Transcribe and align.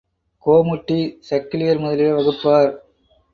கோமுட்டி, 0.45 0.97
சக்கிலியர் 1.29 1.81
முதலிய 1.83 2.15
வகுப்பார் 2.15 2.73